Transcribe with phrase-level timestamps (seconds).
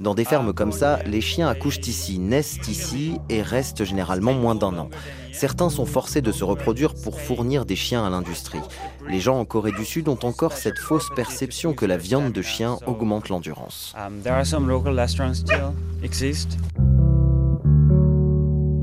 [0.00, 4.54] Dans des fermes comme ça, les chiens accouchent ici, naissent ici et restent généralement moins
[4.54, 4.88] d'un an.
[5.32, 8.60] Certains sont forcés de se reproduire pour fournir des chiens à l'industrie.
[9.08, 12.42] Les gens en Corée du Sud ont encore cette fausse perception que la viande de
[12.42, 13.94] chien augmente l'endurance.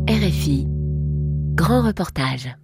[0.10, 0.68] RFI,
[1.56, 2.56] grand reportage.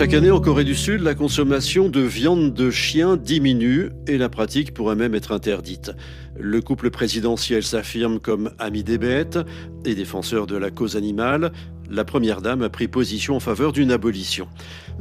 [0.00, 4.30] Chaque année en Corée du Sud, la consommation de viande de chien diminue et la
[4.30, 5.92] pratique pourrait même être interdite.
[6.38, 9.38] Le couple présidentiel s'affirme comme ami des bêtes
[9.84, 11.52] et défenseur de la cause animale.
[11.90, 14.48] La première dame a pris position en faveur d'une abolition.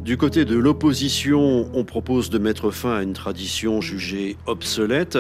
[0.02, 5.18] Du côté de l'opposition, on propose de mettre fin à une tradition jugée obsolète,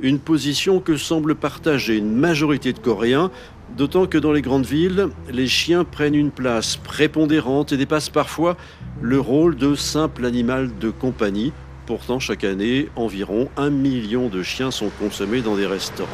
[0.00, 3.30] une position que semble partager une majorité de Coréens,
[3.76, 8.56] D'autant que dans les grandes villes, les chiens prennent une place prépondérante et dépassent parfois
[9.00, 11.52] le rôle de simple animal de compagnie.
[11.86, 16.08] Pourtant, chaque année, environ un million de chiens sont consommés dans des restaurants.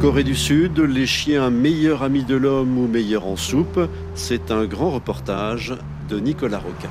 [0.00, 3.80] Corée du Sud, les chiens meilleurs amis de l'homme ou meilleurs en soupe,
[4.14, 5.74] c'est un grand reportage
[6.10, 6.90] de Nicolas Roquin.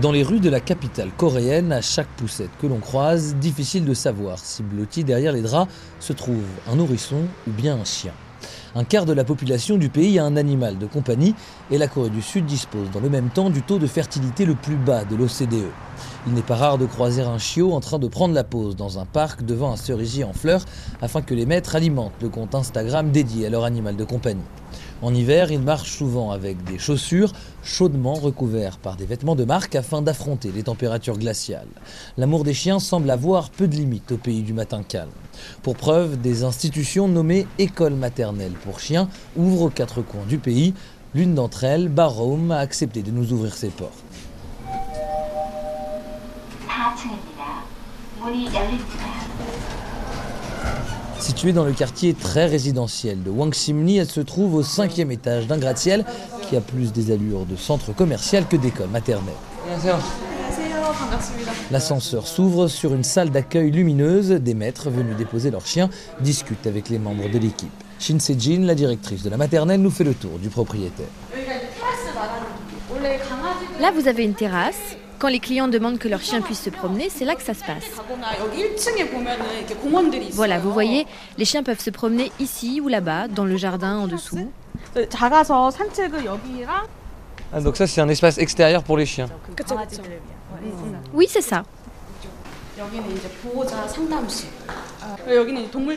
[0.00, 3.92] Dans les rues de la capitale coréenne, à chaque poussette que l'on croise, difficile de
[3.92, 8.12] savoir si blotti derrière les draps se trouve un nourrisson ou bien un chien.
[8.74, 11.34] Un quart de la population du pays a un animal de compagnie
[11.70, 14.54] et la Corée du Sud dispose dans le même temps du taux de fertilité le
[14.54, 15.68] plus bas de l'OCDE.
[16.26, 18.98] Il n'est pas rare de croiser un chiot en train de prendre la pause dans
[18.98, 20.64] un parc devant un cerisier en fleurs
[21.02, 24.40] afin que les maîtres alimentent le compte Instagram dédié à leur animal de compagnie.
[25.02, 27.32] En hiver, ils marchent souvent avec des chaussures
[27.64, 31.66] chaudement recouvertes par des vêtements de marque afin d'affronter les températures glaciales.
[32.16, 35.10] L'amour des chiens semble avoir peu de limites au pays du matin calme.
[35.64, 40.72] Pour preuve, des institutions nommées écoles maternelles pour chiens ouvrent aux quatre coins du pays.
[41.16, 44.04] L'une d'entre elles, Barham, a accepté de nous ouvrir ses portes.
[51.22, 55.56] Située dans le quartier très résidentiel de Wangsimni, elle se trouve au cinquième étage d'un
[55.56, 56.04] gratte-ciel
[56.48, 59.32] qui a plus des allures de centre commercial que d'école maternelle.
[61.70, 64.30] L'ascenseur s'ouvre sur une salle d'accueil lumineuse.
[64.30, 67.70] Des maîtres venus déposer leurs chiens discutent avec les membres de l'équipe.
[68.00, 71.06] Shin Se-jin, la directrice de la maternelle, nous fait le tour du propriétaire.
[73.80, 77.08] Là, vous avez une terrasse quand les clients demandent que leur chien puisse se promener,
[77.08, 77.84] c'est là que ça se passe.
[80.32, 81.06] Voilà, vous voyez,
[81.38, 84.50] les chiens peuvent se promener ici ou là-bas, dans le jardin en dessous.
[87.52, 89.28] Ah, donc ça c'est un espace extérieur pour les chiens.
[91.14, 91.62] Oui, c'est ça.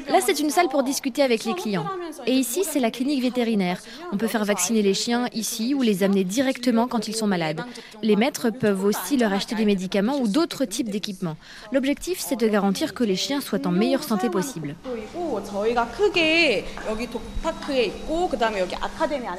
[0.09, 1.85] Là, c'est une salle pour discuter avec les clients.
[2.25, 3.79] Et ici, c'est la clinique vétérinaire.
[4.11, 7.61] On peut faire vacciner les chiens ici ou les amener directement quand ils sont malades.
[8.01, 11.37] Les maîtres peuvent aussi leur acheter des médicaments ou d'autres types d'équipements.
[11.71, 14.75] L'objectif, c'est de garantir que les chiens soient en meilleure santé possible.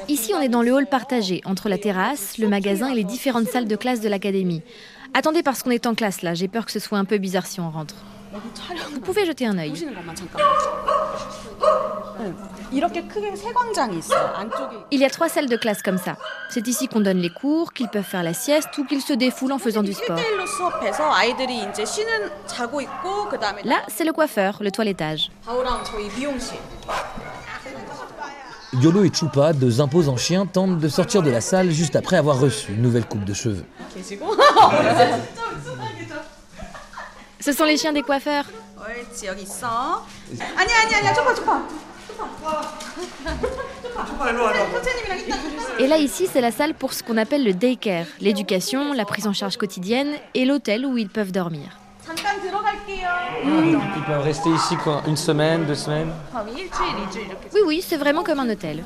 [0.07, 3.47] Ici, on est dans le hall partagé entre la terrasse, le magasin et les différentes
[3.47, 4.63] salles de classe de l'académie.
[5.13, 7.45] Attendez parce qu'on est en classe là, j'ai peur que ce soit un peu bizarre
[7.45, 7.95] si on rentre.
[8.93, 9.73] Vous pouvez jeter un œil.
[14.91, 16.17] Il y a trois salles de classe comme ça.
[16.49, 19.53] C'est ici qu'on donne les cours, qu'ils peuvent faire la sieste ou qu'ils se défoulent
[19.53, 20.19] en faisant du sport.
[23.63, 25.31] Là, c'est le coiffeur, le toilettage.
[28.81, 32.39] Yolo et Chupa, deux imposants chiens, tentent de sortir de la salle juste après avoir
[32.39, 33.65] reçu une nouvelle coupe de cheveux.
[37.39, 38.45] Ce sont les chiens des coiffeurs.
[45.79, 49.27] Et là, ici, c'est la salle pour ce qu'on appelle le daycare, l'éducation, la prise
[49.27, 51.77] en charge quotidienne et l'hôtel où ils peuvent dormir.
[53.43, 56.09] Ils peuvent rester ici quoi Une semaine, deux semaines
[57.53, 58.83] Oui, oui, c'est vraiment comme un hôtel.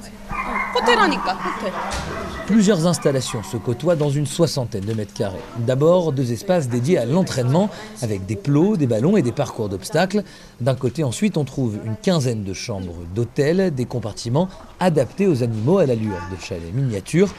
[2.47, 5.37] Plusieurs installations se côtoient dans une soixantaine de mètres carrés.
[5.57, 7.69] D'abord, deux espaces dédiés à l'entraînement
[8.01, 10.23] avec des plots, des ballons et des parcours d'obstacles.
[10.59, 14.49] D'un côté, ensuite, on trouve une quinzaine de chambres d'hôtel, des compartiments
[14.79, 17.29] adaptés aux animaux à l'allure de chalets miniatures.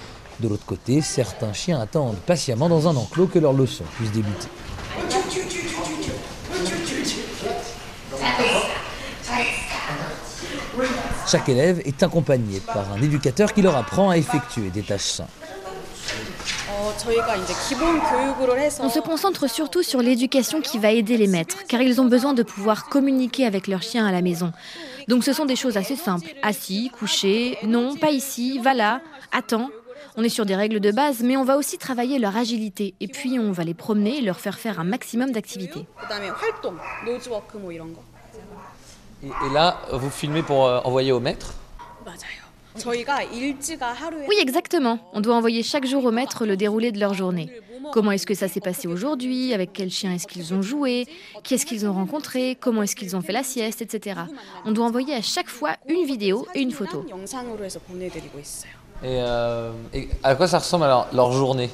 [0.41, 4.49] De l'autre côté, certains chiens attendent patiemment dans un enclos que leur leçon puisse débuter.
[11.33, 15.31] Chaque élève est accompagné par un éducateur qui leur apprend à effectuer des tâches simples.
[18.85, 22.35] On se concentre surtout sur l'éducation qui va aider les maîtres, car ils ont besoin
[22.35, 24.53] de pouvoir communiquer avec leurs chiens à la maison.
[25.09, 26.29] Donc ce sont des choses assez simples.
[26.43, 29.01] Assis, couché, non, pas ici, va là,
[29.33, 29.71] Attends,
[30.17, 32.95] on est sur des règles de base, mais on va aussi travailler leur agilité.
[33.01, 35.87] Et puis on va les promener et leur faire faire un maximum d'activités.
[39.23, 41.55] Et, là, vous filmez pour euh, envoyer au maître
[44.29, 44.99] oui, exactement.
[45.13, 47.51] On doit envoyer chaque jour au maître le déroulé de leur journée.
[47.93, 49.53] Comment est-ce que ça s'est passé aujourd'hui?
[49.53, 51.07] Avec quel chien est-ce qu'ils ont joué?
[51.43, 52.57] Qui est-ce qu'ils ont rencontré?
[52.59, 54.21] Comment est-ce qu'ils ont fait la sieste Etc.
[54.65, 57.05] On doit envoyer à chaque fois une vidéo et une photo.
[59.05, 61.69] Euh, et, à quoi ça ressemble alors leur journée?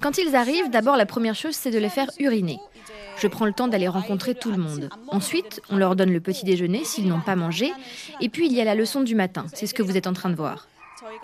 [0.00, 2.58] Quand ils arrivent, d'abord la première chose c'est de les faire uriner.
[3.20, 4.90] Je prends le temps d'aller rencontrer tout le monde.
[5.08, 7.72] Ensuite, on leur donne le petit déjeuner s'ils n'ont pas mangé.
[8.20, 9.46] Et puis, il y a la leçon du matin.
[9.54, 10.68] C'est ce que vous êtes en train de voir.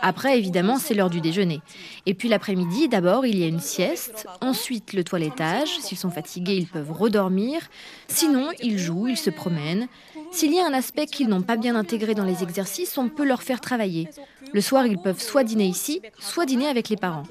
[0.00, 1.60] Après, évidemment, c'est l'heure du déjeuner.
[2.06, 4.26] Et puis l'après-midi, d'abord, il y a une sieste.
[4.40, 5.68] Ensuite, le toilettage.
[5.80, 7.60] S'ils sont fatigués, ils peuvent redormir.
[8.08, 9.88] Sinon, ils jouent, ils se promènent.
[10.34, 13.24] S'il y a un aspect qu'ils n'ont pas bien intégré dans les exercices, on peut
[13.24, 14.08] leur faire travailler.
[14.52, 17.22] Le soir, ils peuvent soit dîner ici, soit dîner avec les parents.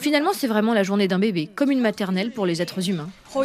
[0.00, 3.10] Finalement, c'est vraiment la journée d'un bébé, comme une maternelle pour les êtres humains.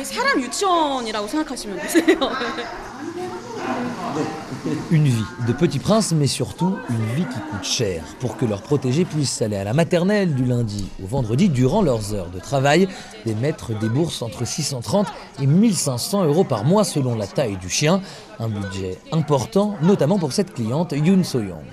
[4.92, 8.04] Une vie de petit prince, mais surtout une vie qui coûte cher.
[8.20, 12.14] Pour que leurs protégés puissent aller à la maternelle du lundi au vendredi durant leurs
[12.14, 12.88] heures de travail,
[13.26, 15.08] les maîtres déboursent entre 630
[15.42, 18.02] et 1500 euros par mois selon la taille du chien.
[18.40, 21.64] Un budget important, notamment pour cette cliente Yoon So-young.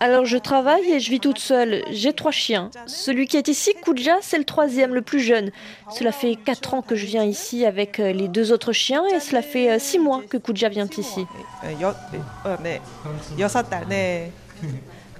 [0.00, 1.84] Alors je travaille et je vis toute seule.
[1.90, 2.70] J'ai trois chiens.
[2.86, 5.50] Celui qui est ici, Kuja, c'est le troisième, le plus jeune.
[5.90, 9.20] Cela fait quatre ans que je viens ici avec euh, les deux autres chiens et
[9.20, 11.24] cela fait euh, six mois que Kuja vient ici.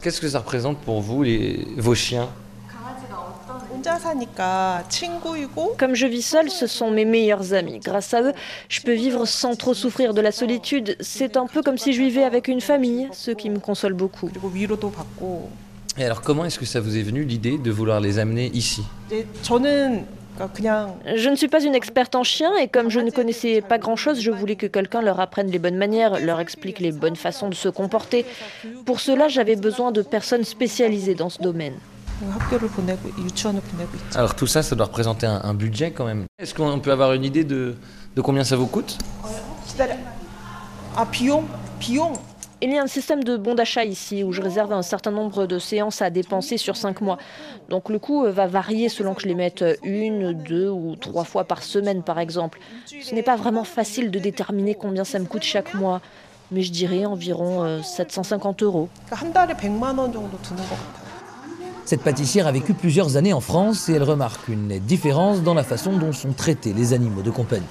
[0.02, 2.28] Qu'est-ce que ça représente pour vous, les, vos chiens
[5.78, 7.78] comme je vis seule, ce sont mes meilleurs amis.
[7.78, 8.32] Grâce à eux,
[8.68, 10.96] je peux vivre sans trop souffrir de la solitude.
[11.00, 14.30] C'est un peu comme si je vivais avec une famille, ce qui me console beaucoup.
[15.98, 18.82] Et alors comment est-ce que ça vous est venu l'idée de vouloir les amener ici?
[21.16, 24.20] je ne suis pas une experte en chiens et comme je ne connaissais pas grand-chose,
[24.20, 27.54] je voulais que quelqu'un leur apprenne les bonnes manières, leur explique les bonnes façons de
[27.54, 28.24] se comporter.
[28.86, 31.74] Pour cela, j'avais besoin de personnes spécialisées dans ce domaine.
[34.14, 36.24] Alors tout ça, ça doit représenter un, budget quand même.
[36.38, 37.76] Est-ce qu'on peut avoir une idée de,
[38.16, 38.98] de combien ça vous coûte?
[42.62, 45.46] Il y a un système de bons d'achat ici où je réserve un certain nombre
[45.46, 47.16] de séances à dépenser sur cinq mois.
[47.70, 51.24] Donc le coût euh, va varier selon que je les mette une, deux ou trois
[51.24, 52.60] fois par semaine par exemple.
[52.84, 56.02] Ce n'est pas vraiment facile de déterminer combien ça me coûte chaque mois,
[56.50, 58.88] mais je dirais environ 750 euh, euros.
[61.90, 65.54] Cette pâtissière a vécu plusieurs années en France et elle remarque une nette différence dans
[65.54, 67.66] la façon dont sont traités les animaux de compagnie.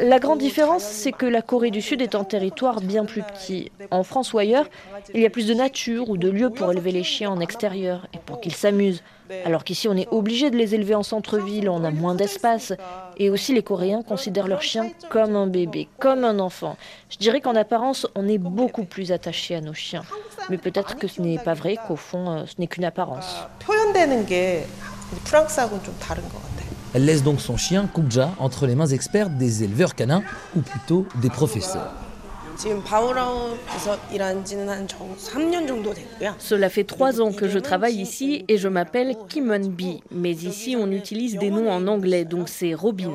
[0.00, 3.72] La grande différence, c'est que la Corée du Sud est un territoire bien plus petit.
[3.90, 4.66] En France ou ailleurs,
[5.14, 8.06] il y a plus de nature ou de lieux pour élever les chiens en extérieur
[8.12, 9.02] et pour qu'ils s'amusent.
[9.44, 12.72] Alors qu'ici, on est obligé de les élever en centre-ville, on a moins d'espace.
[13.16, 16.76] Et aussi, les Coréens considèrent leurs chiens comme un bébé, comme un enfant.
[17.10, 20.02] Je dirais qu'en apparence, on est beaucoup plus attaché à nos chiens.
[20.50, 23.36] Mais peut-être que ce n'est pas vrai, qu'au fond, euh, ce n'est qu'une apparence.
[26.94, 30.22] Elle laisse donc son chien, Kukja, entre les mains expertes des éleveurs canins,
[30.56, 31.92] ou plutôt des professeurs.
[36.38, 40.00] Cela fait trois ans que je travaille ici et je m'appelle Kimon B.
[40.10, 43.12] Mais ici, on utilise des noms en anglais, donc c'est Robin.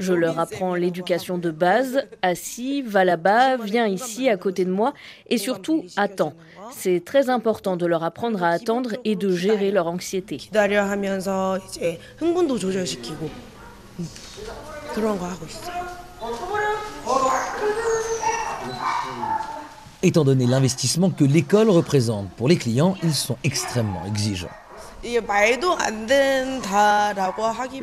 [0.00, 2.02] Je leur apprends l'éducation de base.
[2.22, 4.92] Assis, va là-bas, viens ici à côté de moi
[5.28, 6.34] et surtout attends.
[6.72, 10.38] C'est très important de leur apprendre à attendre et de gérer leur anxiété.
[20.02, 24.48] Étant donné l'investissement que l'école représente pour les clients, ils sont extrêmement exigeants.
[25.02, 25.18] Je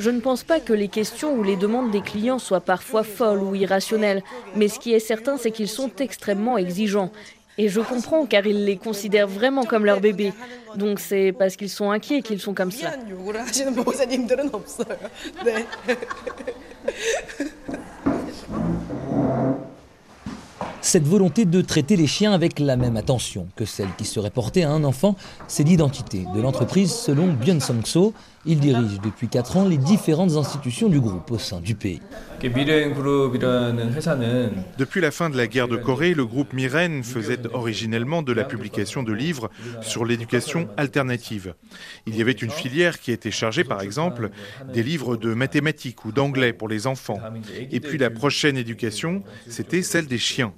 [0.10, 3.54] ne pense pas que les questions ou les demandes des clients soient parfois folles ou
[3.54, 4.24] irrationnelles,
[4.56, 7.12] mais ce qui est certain, c'est qu'ils sont extrêmement exigeants.
[7.60, 10.34] Et je comprends car ils les considèrent vraiment comme leur bébé.
[10.76, 12.94] Donc c'est parce qu'ils sont inquiets qu'ils sont comme ça.
[20.88, 24.64] Cette volonté de traiter les chiens avec la même attention que celle qui serait portée
[24.64, 25.18] à un enfant,
[25.50, 28.14] c'est l'identité de l'entreprise selon Byun Song-so.
[28.46, 32.00] Il dirige depuis 4 ans les différentes institutions du groupe au sein du pays.
[34.78, 38.46] Depuis la fin de la guerre de Corée, le groupe Miren faisait originellement de la
[38.46, 39.50] publication de livres
[39.82, 41.56] sur l'éducation alternative.
[42.06, 44.30] Il y avait une filière qui était chargée, par exemple,
[44.74, 47.20] des livres de mathématiques ou d'anglais pour les enfants.
[47.72, 50.54] Et puis la prochaine éducation, c'était celle des chiens.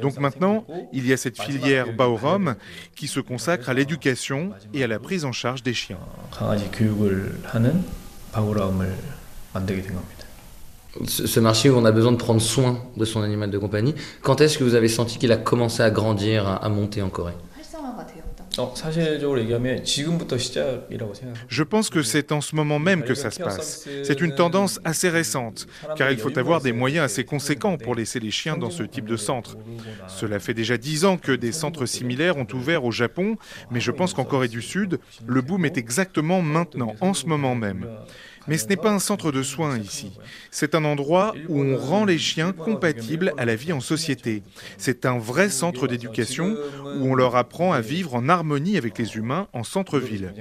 [0.00, 2.56] Donc maintenant, il y a cette filière Baorom
[2.96, 5.98] qui se consacre à l'éducation et à la prise en charge des chiens.
[11.06, 14.40] Ce marché où on a besoin de prendre soin de son animal de compagnie, quand
[14.40, 17.34] est-ce que vous avez senti qu'il a commencé à grandir, à monter en Corée?
[21.48, 23.88] Je pense que c'est en ce moment même que ça se passe.
[24.02, 28.20] C'est une tendance assez récente, car il faut avoir des moyens assez conséquents pour laisser
[28.20, 29.56] les chiens dans ce type de centre.
[30.08, 33.36] Cela fait déjà dix ans que des centres similaires ont ouvert au Japon,
[33.70, 37.54] mais je pense qu'en Corée du Sud, le boom est exactement maintenant, en ce moment
[37.54, 37.86] même.
[38.48, 40.12] Mais ce n'est pas un centre de soins ici.
[40.50, 44.42] C'est un endroit où on rend les chiens compatibles à la vie en société.
[44.78, 49.16] C'est un vrai centre d'éducation où on leur apprend à vivre en harmonie avec les
[49.16, 50.34] humains en centre-ville.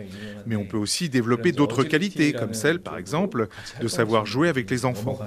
[0.45, 3.47] Mais on peut aussi développer d'autres qualités, comme celle, par exemple,
[3.79, 5.19] de savoir jouer avec les enfants.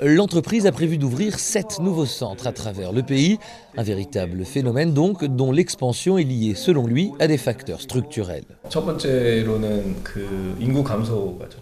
[0.00, 3.38] L'entreprise a prévu d'ouvrir sept nouveaux centres à travers le pays,
[3.76, 8.44] un véritable phénomène donc dont l'expansion est liée selon lui à des facteurs structurels.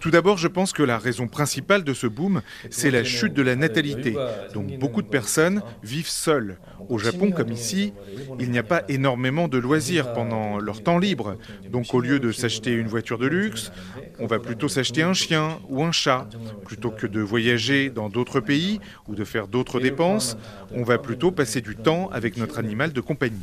[0.01, 3.43] Tout d'abord, je pense que la raison principale de ce boom, c'est la chute de
[3.43, 4.17] la natalité.
[4.55, 6.57] Donc beaucoup de personnes vivent seules.
[6.89, 7.93] Au Japon comme ici,
[8.41, 11.37] il n'y a pas énormément de loisirs pendant leur temps libre.
[11.71, 13.73] Donc au lieu de s'acheter une voiture de luxe,
[14.19, 16.29] on va plutôt s'acheter un chien ou un chat.
[16.65, 20.37] Plutôt que de voyager dans d'autres pays ou de faire d'autres dépenses,
[20.75, 23.41] on va plutôt passer du temps avec notre animal de compagnie.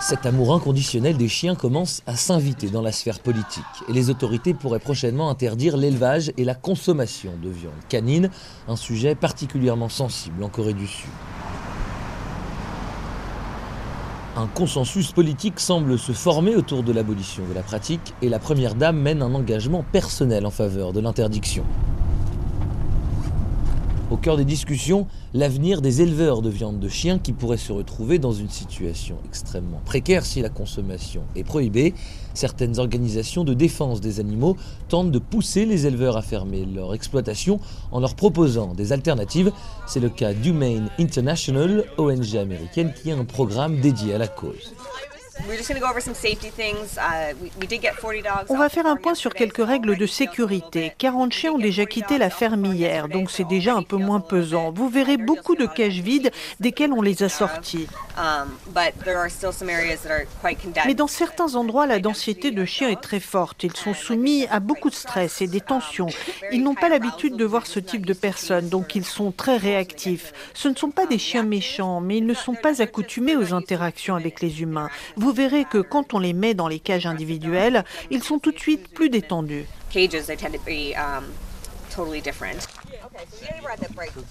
[0.00, 4.54] Cet amour inconditionnel des chiens commence à s'inviter dans la sphère politique et les autorités
[4.54, 8.30] pourraient prochainement interdire l'élevage et la consommation de viande canine,
[8.68, 11.10] un sujet particulièrement sensible en Corée du Sud.
[14.40, 18.74] Un consensus politique semble se former autour de l'abolition de la pratique et la Première
[18.74, 21.62] Dame mène un engagement personnel en faveur de l'interdiction.
[24.10, 28.18] Au cœur des discussions, l'avenir des éleveurs de viande de chien qui pourraient se retrouver
[28.18, 31.94] dans une situation extrêmement précaire si la consommation est prohibée.
[32.34, 34.56] Certaines organisations de défense des animaux
[34.88, 37.60] tentent de pousser les éleveurs à fermer leur exploitation
[37.92, 39.52] en leur proposant des alternatives.
[39.86, 44.74] C'est le cas d'Humane International, ONG américaine qui a un programme dédié à la cause.
[48.48, 50.92] On va faire un point sur quelques règles de sécurité.
[50.98, 54.72] 40 chiens ont déjà quitté la ferme hier, donc c'est déjà un peu moins pesant.
[54.72, 56.30] Vous verrez beaucoup de cages vides
[56.60, 57.86] desquelles on les a sortis.
[58.16, 58.50] Um,
[60.86, 63.64] Mais dans certains endroits, la densité de chiens est très forte.
[63.64, 66.08] Ils sont soumis à beaucoup de stress et des tensions.
[66.52, 70.32] Ils n'ont pas l'habitude de voir ce type de personnes, donc ils sont très réactifs.
[70.54, 74.16] Ce ne sont pas des chiens méchants, mais ils ne sont pas accoutumés aux interactions
[74.16, 78.22] avec les humains vous verrez que quand on les met dans les cages individuelles, ils
[78.22, 79.66] sont tout de suite plus détendus.
[79.96, 81.24] Um,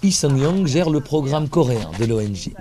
[0.01, 2.53] Lee Sung-young gère le programme coréen de l'ONG.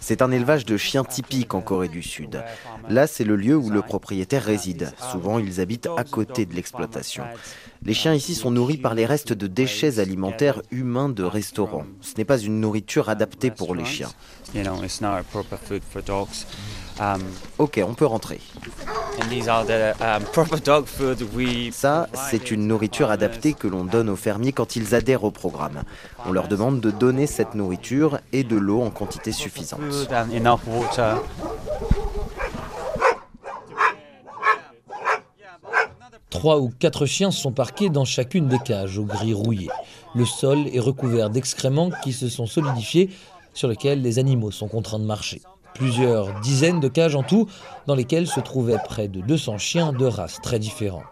[0.00, 2.42] C'est un élevage de chiens typique en Corée du Sud.
[2.88, 4.92] Là, c'est le lieu où le propriétaire réside.
[5.10, 7.24] Souvent, ils habitent à côté de l'exploitation.
[7.84, 11.86] Les chiens ici sont nourris par les restes de déchets alimentaires humains de restaurants.
[12.00, 14.10] Ce n'est pas une nourriture adaptée pour les chiens.
[17.00, 17.22] Um,
[17.58, 18.40] ok, on peut rentrer.
[21.72, 25.82] Ça, c'est une nourriture adaptée que l'on donne aux fermiers quand ils adhèrent au programme.
[26.26, 29.80] On leur demande de donner cette nourriture et de l'eau en quantité suffisante.
[36.30, 39.68] Trois ou quatre chiens sont parqués dans chacune des cages au gris rouillé.
[40.14, 43.10] Le sol est recouvert d'excréments qui se sont solidifiés
[43.54, 45.42] sur lesquels les animaux sont contraints de marcher.
[45.74, 47.48] Plusieurs dizaines de cages en tout
[47.86, 51.04] dans lesquelles se trouvaient près de 200 chiens de races très différentes.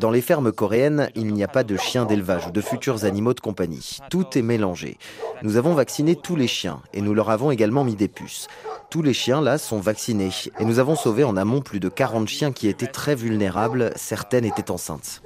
[0.00, 3.34] Dans les fermes coréennes, il n'y a pas de chiens d'élevage ou de futurs animaux
[3.34, 3.98] de compagnie.
[4.10, 4.98] Tout est mélangé.
[5.42, 8.48] Nous avons vacciné tous les chiens et nous leur avons également mis des puces.
[8.90, 12.28] Tous les chiens là sont vaccinés et nous avons sauvé en amont plus de 40
[12.28, 15.22] chiens qui étaient très vulnérables, certaines étaient enceintes.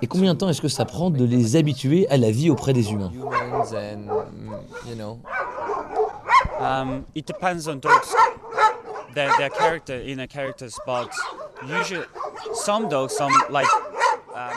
[0.00, 2.72] Et combien de temps est-ce que ça prend de les habituer à la vie auprès
[2.72, 3.12] des humains?
[6.60, 8.14] Um, It depends on dogs,
[9.14, 11.10] their, their character, inner characters, but
[11.68, 12.04] usually
[12.54, 13.66] some dogs, some like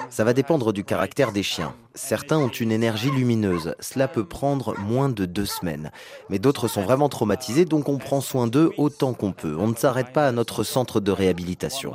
[0.10, 1.74] ça va dépendre du caractère des chiens.
[1.94, 3.76] Certains ont une énergie lumineuse.
[3.80, 5.92] Cela peut prendre moins de deux semaines.
[6.30, 9.56] Mais d'autres sont vraiment traumatisés, donc on prend soin d'eux autant qu'on peut.
[9.60, 11.94] On ne s'arrête pas à notre centre de réhabilitation.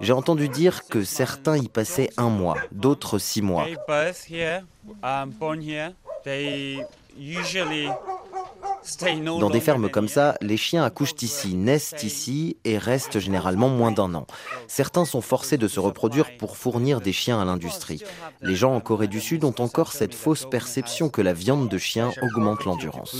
[0.00, 3.66] J'ai entendu dire que certains y passaient un mois, d'autres six mois.
[9.40, 13.92] Dans des fermes comme ça, les chiens accouchent ici, naissent ici et restent généralement moins
[13.92, 14.26] d'un an.
[14.66, 18.02] Certains sont forcés de se reproduire pour fournir des chiens à l'industrie.
[18.40, 21.78] Les gens en Corée du Sud ont encore cette fausse perception que la viande de
[21.78, 23.16] chien augmente l'endurance.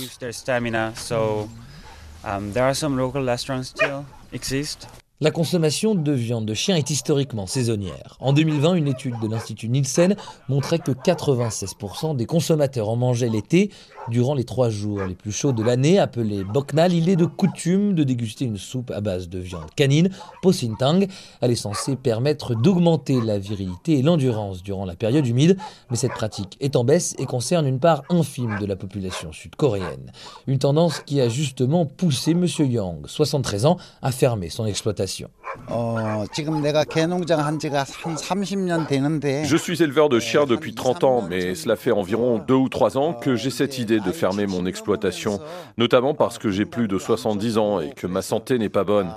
[5.21, 8.15] La consommation de viande de chien est historiquement saisonnière.
[8.21, 10.15] En 2020, une étude de l'Institut Nielsen
[10.47, 13.69] montrait que 96% des consommateurs en mangeaient l'été
[14.09, 16.93] durant les trois jours les plus chauds de l'année, appelés Boknal.
[16.93, 20.09] Il est de coutume de déguster une soupe à base de viande canine,
[20.41, 21.07] Posintang.
[21.41, 25.57] Elle est censée permettre d'augmenter la virilité et l'endurance durant la période humide,
[25.89, 30.11] mais cette pratique est en baisse et concerne une part infime de la population sud-coréenne.
[30.47, 32.45] Une tendance qui a justement poussé M.
[32.59, 35.29] Yang, 73 ans, à fermer son exploitation.
[39.45, 42.97] Je suis éleveur de chiens depuis 30 ans, mais cela fait environ 2 ou 3
[42.97, 45.39] ans que j'ai cette idée de fermer mon exploitation,
[45.77, 49.11] notamment parce que j'ai plus de 70 ans et que ma santé n'est pas bonne.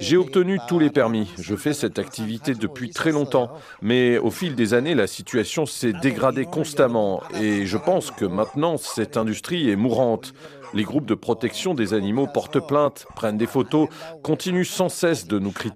[0.00, 3.50] J'ai obtenu tous les permis, je fais cette activité depuis très longtemps,
[3.82, 8.76] mais au fil des années, la situation s'est dégradée constamment et je pense que maintenant,
[8.76, 10.32] cette industrie est mourante.
[10.72, 13.88] Les groupes de protection des animaux portent plainte, prennent des photos,
[14.24, 15.73] continuent sans cesse de nous critiquer.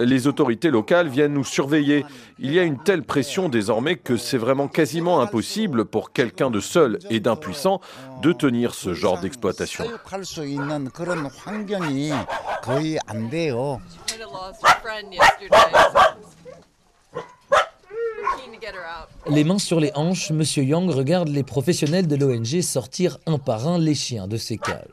[0.00, 2.04] Les autorités locales viennent nous surveiller.
[2.38, 6.60] Il y a une telle pression désormais que c'est vraiment quasiment impossible pour quelqu'un de
[6.60, 7.80] seul et d'impuissant
[8.22, 9.84] de tenir ce genre d'exploitation.
[19.28, 20.42] Les mains sur les hanches, M.
[20.56, 24.86] Yang regarde les professionnels de l'ONG sortir un par un les chiens de ces cages.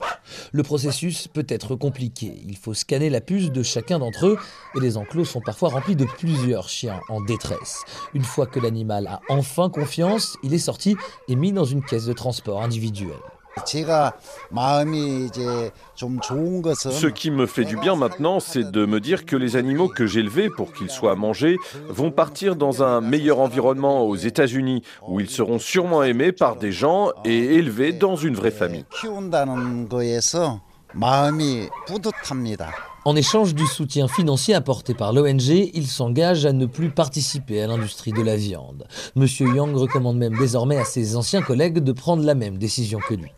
[0.52, 2.42] Le processus peut être compliqué.
[2.48, 4.38] Il faut scanner la puce de chacun d'entre eux
[4.76, 7.84] et les enclos sont parfois remplis de plusieurs chiens en détresse.
[8.14, 10.96] Une fois que l'animal a enfin confiance, il est sorti
[11.28, 13.35] et mis dans une caisse de transport individuelle.
[16.92, 20.06] Ce qui me fait du bien maintenant, c'est de me dire que les animaux que
[20.06, 21.58] j'ai élevés pour qu'ils soient mangés
[21.90, 26.72] vont partir dans un meilleur environnement aux États-Unis, où ils seront sûrement aimés par des
[26.72, 28.86] gens et élevés dans une vraie famille.
[33.08, 37.68] En échange du soutien financier apporté par l'ONG, il s'engage à ne plus participer à
[37.68, 38.88] l'industrie de la viande.
[39.16, 43.14] Monsieur Yang recommande même désormais à ses anciens collègues de prendre la même décision que
[43.14, 43.30] lui.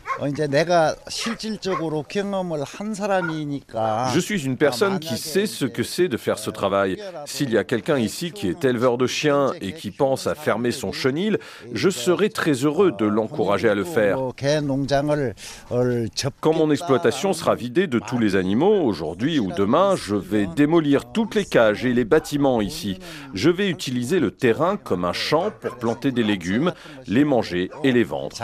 [4.13, 6.97] Je suis une personne qui sait ce que c'est de faire ce travail.
[7.25, 10.71] S'il y a quelqu'un ici qui est éleveur de chiens et qui pense à fermer
[10.71, 11.39] son chenil,
[11.73, 14.19] je serai très heureux de l'encourager à le faire.
[16.39, 21.11] Quand mon exploitation sera vidée de tous les animaux, aujourd'hui ou demain, je vais démolir
[21.11, 22.99] toutes les cages et les bâtiments ici.
[23.33, 26.73] Je vais utiliser le terrain comme un champ pour planter des légumes,
[27.07, 28.37] les manger et les vendre.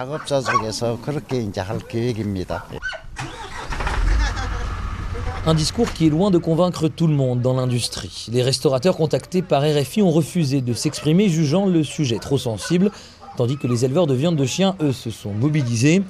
[5.46, 8.28] Un discours qui est loin de convaincre tout le monde dans l'industrie.
[8.32, 12.90] Les restaurateurs contactés par RFI ont refusé de s'exprimer, jugeant le sujet trop sensible,
[13.38, 16.02] tandis que les éleveurs de viande de chien, eux, se sont mobilisés.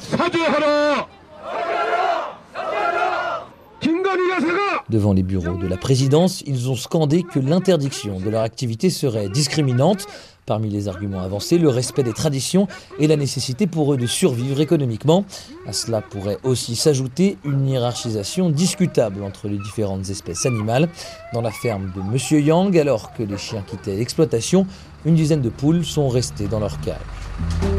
[4.94, 9.28] Devant les bureaux de la présidence, ils ont scandé que l'interdiction de leur activité serait
[9.28, 10.06] discriminante.
[10.46, 12.68] Parmi les arguments avancés, le respect des traditions
[13.00, 15.26] et la nécessité pour eux de survivre économiquement.
[15.66, 20.88] À cela pourrait aussi s'ajouter une hiérarchisation discutable entre les différentes espèces animales.
[21.34, 24.68] Dans la ferme de Monsieur Yang, alors que les chiens quittaient l'exploitation,
[25.06, 27.73] une dizaine de poules sont restées dans leur cage.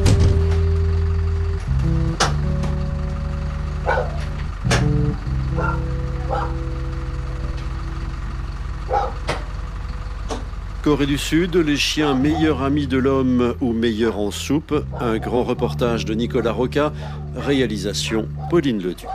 [10.85, 14.75] Corée du Sud, les chiens meilleurs amis de l'homme ou meilleurs en soupe.
[15.01, 16.93] Un grand reportage de Nicolas Roca,
[17.35, 19.09] réalisation Pauline Leduc.